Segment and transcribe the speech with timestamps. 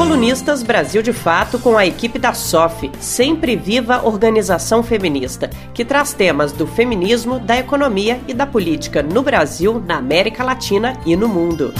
[0.00, 6.14] Colunistas Brasil de Fato com a equipe da SOF, Sempre Viva Organização Feminista, que traz
[6.14, 11.28] temas do feminismo, da economia e da política no Brasil, na América Latina e no
[11.28, 11.74] mundo.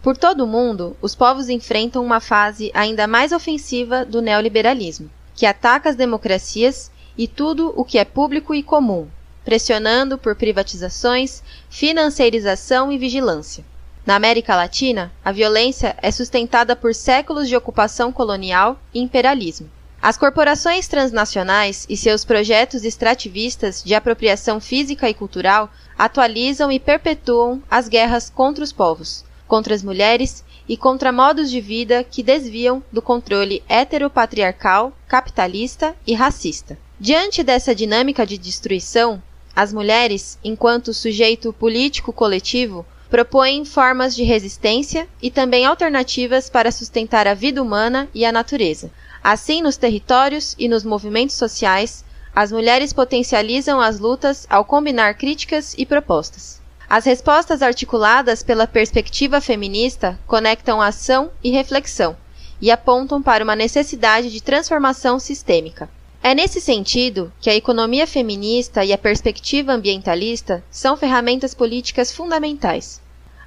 [0.00, 5.44] Por todo o mundo, os povos enfrentam uma fase ainda mais ofensiva do neoliberalismo, que
[5.44, 9.08] ataca as democracias e tudo o que é público e comum,
[9.44, 13.64] pressionando por privatizações, financiarização e vigilância.
[14.06, 19.70] Na América Latina, a violência é sustentada por séculos de ocupação colonial e imperialismo.
[20.02, 27.62] As corporações transnacionais e seus projetos extrativistas de apropriação física e cultural atualizam e perpetuam
[27.70, 32.82] as guerras contra os povos, contra as mulheres e contra modos de vida que desviam
[32.90, 36.78] do controle heteropatriarcal, capitalista e racista.
[36.98, 39.22] Diante dessa dinâmica de destruição,
[39.54, 47.26] as mulheres, enquanto sujeito político coletivo, propõem formas de resistência e também alternativas para sustentar
[47.26, 48.90] a vida humana e a natureza.
[49.22, 55.74] Assim, nos territórios e nos movimentos sociais, as mulheres potencializam as lutas ao combinar críticas
[55.76, 56.60] e propostas.
[56.88, 62.16] As respostas articuladas pela perspectiva feminista conectam ação e reflexão
[62.60, 65.88] e apontam para uma necessidade de transformação sistêmica.
[66.22, 73.00] É nesse sentido que a economia feminista e a perspectiva ambientalista são ferramentas políticas fundamentais.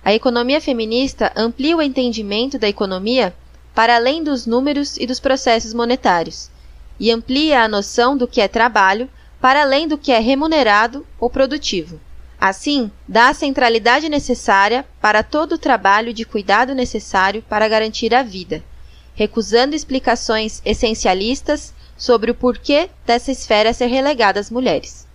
[0.03, 3.33] A economia feminista amplia o entendimento da economia
[3.75, 6.49] para além dos números e dos processos monetários,
[6.99, 9.07] e amplia a noção do que é trabalho
[9.39, 11.99] para além do que é remunerado ou produtivo.
[12.39, 18.23] Assim, dá a centralidade necessária para todo o trabalho de cuidado necessário para garantir a
[18.23, 18.63] vida,
[19.13, 25.07] recusando explicações essencialistas sobre o porquê dessa esfera ser relegada às mulheres.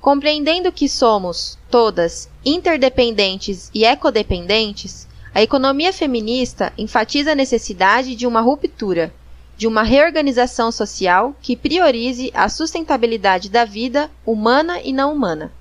[0.00, 8.40] Compreendendo que somos, todas, interdependentes e ecodependentes, a economia feminista enfatiza a necessidade de uma
[8.40, 9.14] ruptura,
[9.56, 15.52] de uma reorganização social que priorize a sustentabilidade da vida humana e não humana.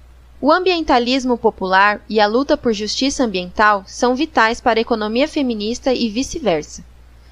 [0.41, 5.93] O ambientalismo popular e a luta por justiça ambiental são vitais para a economia feminista
[5.93, 6.83] e vice-versa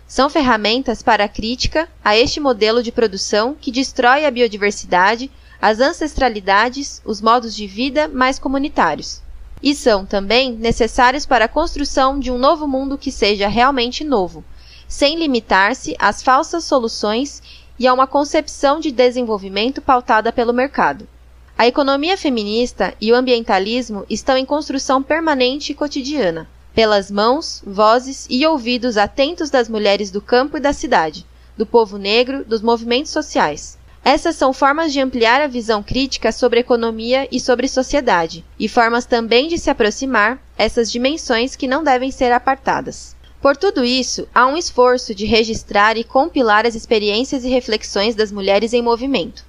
[0.10, 5.30] são ferramentas para a crítica a este modelo de produção que destrói a biodiversidade,
[5.62, 9.22] as ancestralidades, os modos de vida mais comunitários.
[9.62, 14.44] E são também necessários para a construção de um novo mundo que seja realmente novo,
[14.88, 17.44] sem limitar-se às falsas soluções
[17.78, 21.08] e a uma concepção de desenvolvimento pautada pelo mercado.
[21.56, 28.26] A economia feminista e o ambientalismo estão em construção permanente e cotidiana pelas mãos, vozes
[28.30, 31.26] e ouvidos atentos das mulheres do campo e da cidade,
[31.58, 33.78] do povo negro, dos movimentos sociais.
[34.04, 39.06] Essas são formas de ampliar a visão crítica sobre economia e sobre sociedade, e formas
[39.06, 43.16] também de se aproximar essas dimensões que não devem ser apartadas.
[43.42, 48.32] Por tudo isso, há um esforço de registrar e compilar as experiências e reflexões das
[48.32, 49.46] mulheres em movimento.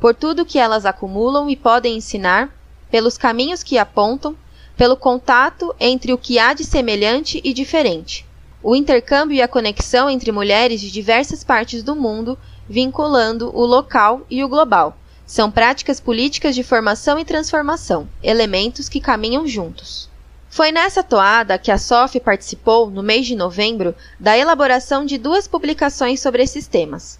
[0.00, 2.52] Por tudo que elas acumulam e podem ensinar,
[2.90, 4.36] pelos caminhos que apontam,
[4.76, 8.26] pelo contato entre o que há de semelhante e diferente,
[8.62, 12.38] o intercâmbio e a conexão entre mulheres de diversas partes do mundo,
[12.68, 14.96] vinculando o local e o global.
[15.26, 20.08] São práticas políticas de formação e transformação, elementos que caminham juntos.
[20.48, 25.48] Foi nessa toada que a SOF participou, no mês de novembro, da elaboração de duas
[25.48, 27.18] publicações sobre esses temas.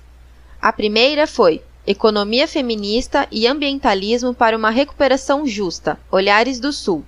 [0.61, 7.05] A primeira foi Economia Feminista e Ambientalismo para uma Recuperação Justa Olhares do Sul,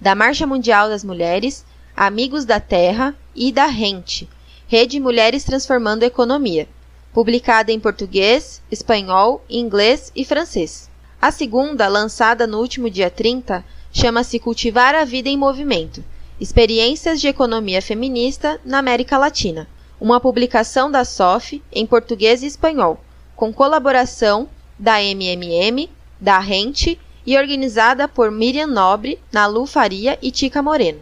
[0.00, 1.64] da Marcha Mundial das Mulheres,
[1.96, 4.28] Amigos da Terra e da Rente,
[4.68, 6.68] Rede Mulheres Transformando a Economia,
[7.12, 10.90] publicada em português, espanhol, inglês e francês.
[11.20, 16.04] A segunda, lançada no último dia 30, chama-se Cultivar a Vida em Movimento
[16.38, 19.66] Experiências de Economia Feminista na América Latina,
[19.98, 23.00] uma publicação da SOF em português e espanhol,
[23.34, 24.46] com colaboração
[24.78, 25.88] da MMM,
[26.20, 31.00] da Rente e organizada por Miriam Nobre, Nalu Faria e Tica Moreno.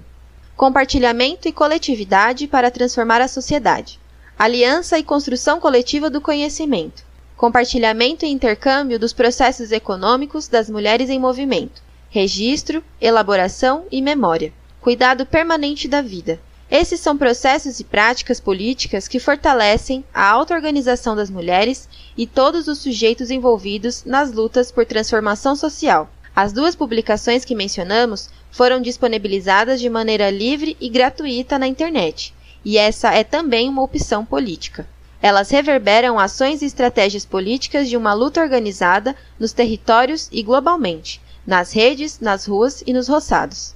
[0.56, 4.00] Compartilhamento e coletividade para transformar a sociedade.
[4.38, 7.04] Aliança e construção coletiva do conhecimento.
[7.37, 11.82] Compartilhamento e intercâmbio dos processos econômicos das mulheres em movimento.
[12.08, 14.52] Registro, elaboração e memória.
[14.81, 16.40] Cuidado permanente da vida.
[16.70, 22.78] Esses são processos e práticas políticas que fortalecem a auto-organização das mulheres e todos os
[22.78, 26.10] sujeitos envolvidos nas lutas por transformação social.
[26.36, 32.34] As duas publicações que mencionamos foram disponibilizadas de maneira livre e gratuita na internet,
[32.64, 34.84] e essa é também uma opção política.
[35.22, 41.72] Elas reverberam ações e estratégias políticas de uma luta organizada nos territórios e globalmente, nas
[41.72, 43.72] redes, nas ruas e nos roçados.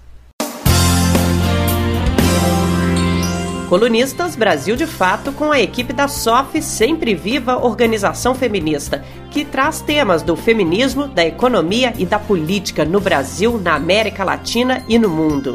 [3.69, 9.82] Colunistas Brasil de Fato com a equipe da SOF Sempre Viva Organização Feminista, que traz
[9.82, 15.11] temas do feminismo, da economia e da política no Brasil, na América Latina e no
[15.11, 15.53] mundo.